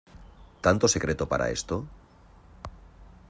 [0.65, 1.75] ¿tanto secreto para esto?